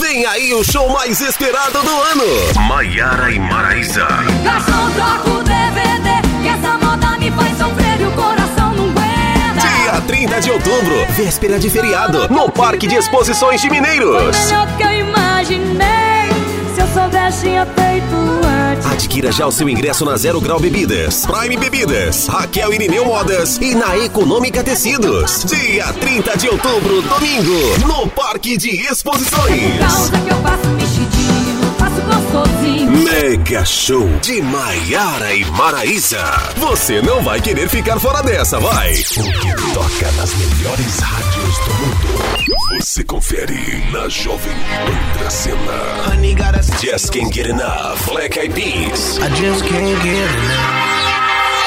Vem 0.00 0.26
aí 0.26 0.52
o 0.52 0.64
show 0.64 0.88
mais 0.88 1.20
esperado 1.20 1.80
do 1.80 1.88
ano. 1.88 2.68
Maiara 2.68 3.30
e 3.30 3.38
Maraísa. 3.38 4.04
Garçom, 4.42 4.90
troca 4.90 5.30
o 5.30 5.42
DVD, 5.44 6.42
que 6.42 6.48
essa 6.48 6.76
moda 6.78 7.16
me 7.16 7.30
faz 7.30 7.56
sofrer 7.56 8.00
e 8.00 8.04
o 8.04 8.10
coração 8.10 8.74
não 8.74 8.90
aguenta. 8.90 9.60
Dia 9.60 10.00
30 10.00 10.40
de 10.40 10.50
outubro, 10.50 11.06
véspera 11.10 11.60
de 11.60 11.70
feriado, 11.70 12.28
no 12.28 12.50
Parque 12.50 12.88
de 12.88 12.96
Exposições 12.96 13.60
de 13.60 13.70
Mineiros. 13.70 14.36
Melhor 14.36 14.66
do 14.66 14.76
que 14.76 14.82
eu 14.82 14.92
imaginei, 14.92 16.28
se 16.74 16.80
eu 16.80 16.88
soubesse 16.88 17.42
tinha 17.42 17.64
feito. 17.64 18.33
Adquira 18.82 19.30
já 19.30 19.46
o 19.46 19.52
seu 19.52 19.68
ingresso 19.68 20.04
na 20.04 20.16
Zero 20.16 20.40
Grau 20.40 20.58
Bebidas, 20.58 21.24
Prime 21.26 21.56
Bebidas, 21.56 22.26
Raquel 22.26 22.72
Irineu 22.72 23.04
Modas 23.04 23.58
e 23.58 23.74
na 23.74 23.96
Econômica 23.98 24.64
Tecidos. 24.64 25.44
Dia 25.44 25.92
30 25.92 26.36
de 26.36 26.48
outubro, 26.48 27.02
domingo, 27.02 27.78
no 27.86 28.08
Parque 28.10 28.56
de 28.56 28.70
Exposições. 28.70 29.78
Causa 29.78 30.18
que 30.18 30.30
eu 30.30 30.36
faço 30.42 30.68
mexidinho, 30.70 31.74
faço 31.78 32.00
gostosinho. 32.02 32.90
Mega 32.90 33.64
Show 33.64 34.08
de 34.20 34.42
Maiara 34.42 35.34
e 35.34 35.44
Maraísa. 35.44 36.24
Você 36.56 37.00
não 37.00 37.22
vai 37.22 37.40
querer 37.40 37.68
ficar 37.68 38.00
fora 38.00 38.22
dessa, 38.22 38.58
vai. 38.58 38.92
O 38.92 38.96
que 38.96 39.72
toca 39.72 40.10
nas 40.24 40.34
melhores 40.36 40.98
rádios 41.00 41.58
do 41.58 41.74
mundo. 41.74 42.80
Você 42.80 43.04
confere 43.04 43.84
na 43.92 44.08
Jovem 44.08 44.54
Pan 44.54 45.18
Dracena. 45.18 46.08
Honey 46.08 46.34
got 46.34 46.58
us. 46.58 46.70
Just 46.80 47.12
Can't 47.12 47.30
Get 47.30 47.46
Enough, 47.46 48.06
Black 48.06 48.38
Eyed 48.38 48.54
Peas. 48.54 49.18
I 49.18 49.28
just 49.36 49.62
can't 49.66 50.02
get 50.02 50.16
enough. 50.16 51.04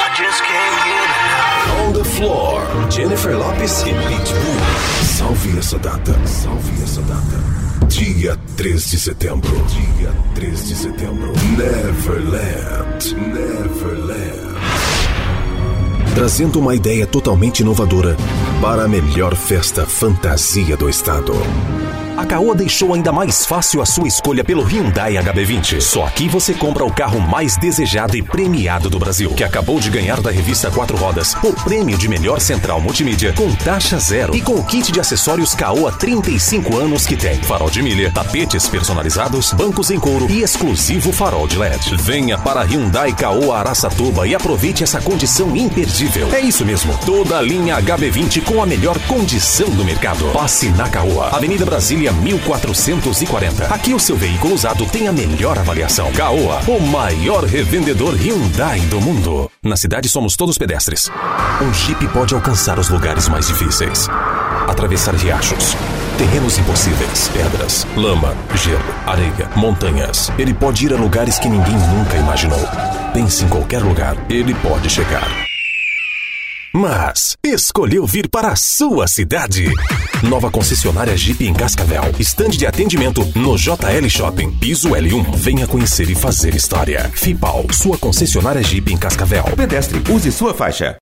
I 0.00 0.14
just 0.16 0.42
can't 0.44 0.82
get 0.86 1.10
enough. 1.10 1.88
On 1.88 1.92
the 1.92 2.04
Floor, 2.04 2.90
Jennifer 2.90 3.36
Lopes 3.36 3.82
e 3.82 3.92
Pitbull. 3.92 5.04
Salve 5.04 5.58
essa 5.58 5.78
data, 5.78 6.18
salve 6.26 6.82
essa 6.82 7.02
data. 7.02 7.86
Dia 7.88 8.34
3 8.56 8.90
de 8.90 8.98
setembro. 8.98 9.66
Dia 9.98 10.10
3 10.34 10.68
de 10.68 10.74
setembro. 10.74 11.32
Neverland. 11.58 13.14
Neverland. 13.14 14.07
Trazendo 16.18 16.58
uma 16.58 16.74
ideia 16.74 17.06
totalmente 17.06 17.60
inovadora 17.60 18.16
para 18.60 18.82
a 18.82 18.88
melhor 18.88 19.36
festa 19.36 19.86
fantasia 19.86 20.76
do 20.76 20.90
estado. 20.90 21.32
A 22.18 22.26
Caoa 22.26 22.52
deixou 22.52 22.94
ainda 22.94 23.12
mais 23.12 23.46
fácil 23.46 23.80
a 23.80 23.86
sua 23.86 24.08
escolha 24.08 24.42
pelo 24.42 24.64
Hyundai 24.64 25.14
HB20. 25.14 25.80
Só 25.80 26.04
aqui 26.04 26.28
você 26.28 26.52
compra 26.52 26.84
o 26.84 26.92
carro 26.92 27.20
mais 27.20 27.56
desejado 27.56 28.16
e 28.16 28.22
premiado 28.24 28.90
do 28.90 28.98
Brasil, 28.98 29.32
que 29.34 29.44
acabou 29.44 29.78
de 29.78 29.88
ganhar 29.88 30.20
da 30.20 30.28
revista 30.28 30.68
Quatro 30.68 30.96
Rodas 30.96 31.36
o 31.44 31.52
prêmio 31.52 31.96
de 31.96 32.08
melhor 32.08 32.40
central 32.40 32.80
multimídia 32.80 33.32
com 33.34 33.54
taxa 33.54 34.00
zero 34.00 34.34
e 34.34 34.40
com 34.40 34.54
o 34.54 34.64
kit 34.64 34.90
de 34.90 34.98
acessórios 34.98 35.54
Caoa 35.54 35.92
35 35.92 36.76
anos 36.76 37.06
que 37.06 37.16
tem 37.16 37.40
farol 37.40 37.70
de 37.70 37.80
milha, 37.80 38.10
tapetes 38.10 38.66
personalizados, 38.66 39.52
bancos 39.52 39.92
em 39.92 40.00
couro 40.00 40.26
e 40.28 40.42
exclusivo 40.42 41.12
farol 41.12 41.46
de 41.46 41.56
LED. 41.56 41.94
Venha 41.98 42.36
para 42.36 42.64
Hyundai 42.64 43.12
Caoa 43.12 43.58
Araçatuba 43.58 44.26
e 44.26 44.34
aproveite 44.34 44.82
essa 44.82 45.00
condição 45.00 45.56
imperdível. 45.56 46.34
É 46.34 46.40
isso 46.40 46.66
mesmo, 46.66 46.98
toda 47.06 47.38
a 47.38 47.42
linha 47.42 47.80
HB20 47.80 48.42
com 48.42 48.60
a 48.60 48.66
melhor 48.66 48.98
condição 49.06 49.70
do 49.70 49.84
mercado. 49.84 50.24
Passe 50.32 50.68
na 50.70 50.88
Caoa, 50.88 51.28
Avenida 51.28 51.64
Brasília 51.64 52.07
1440. 52.12 53.66
Aqui 53.66 53.94
o 53.94 53.98
seu 53.98 54.16
veículo 54.16 54.54
usado 54.54 54.86
tem 54.86 55.08
a 55.08 55.12
melhor 55.12 55.58
avaliação. 55.58 56.10
Caoa, 56.12 56.60
o 56.66 56.80
maior 56.80 57.44
revendedor 57.44 58.14
Hyundai 58.14 58.80
do 58.80 59.00
mundo. 59.00 59.50
Na 59.62 59.76
cidade 59.76 60.08
somos 60.08 60.36
todos 60.36 60.58
pedestres. 60.58 61.10
Um 61.60 61.72
Jeep 61.72 62.06
pode 62.08 62.34
alcançar 62.34 62.78
os 62.78 62.88
lugares 62.88 63.28
mais 63.28 63.48
difíceis. 63.48 64.08
Atravessar 64.68 65.14
riachos, 65.14 65.74
terrenos 66.18 66.58
impossíveis, 66.58 67.28
pedras, 67.28 67.86
lama, 67.96 68.36
gelo, 68.54 68.94
areia, 69.06 69.50
montanhas. 69.56 70.30
Ele 70.38 70.52
pode 70.52 70.84
ir 70.86 70.92
a 70.92 70.96
lugares 70.96 71.38
que 71.38 71.48
ninguém 71.48 71.76
nunca 71.76 72.16
imaginou. 72.16 72.60
Pense 73.12 73.44
em 73.44 73.48
qualquer 73.48 73.82
lugar, 73.82 74.16
ele 74.28 74.54
pode 74.54 74.90
chegar. 74.90 75.47
Mas 76.72 77.34
escolheu 77.42 78.06
vir 78.06 78.28
para 78.28 78.48
a 78.48 78.56
sua 78.56 79.06
cidade. 79.06 79.72
Nova 80.22 80.50
concessionária 80.50 81.16
Jeep 81.16 81.46
em 81.46 81.54
Cascavel. 81.54 82.02
Estande 82.18 82.58
de 82.58 82.66
atendimento 82.66 83.24
no 83.34 83.56
JL 83.56 84.08
Shopping. 84.08 84.50
Piso 84.58 84.90
L1. 84.90 85.34
Venha 85.34 85.66
conhecer 85.66 86.10
e 86.10 86.14
fazer 86.14 86.54
história. 86.54 87.10
Fipal, 87.14 87.64
sua 87.72 87.96
concessionária 87.96 88.62
Jeep 88.62 88.92
em 88.92 88.98
Cascavel. 88.98 89.44
Pedestre, 89.56 90.02
use 90.12 90.30
sua 90.30 90.52
faixa. 90.52 90.98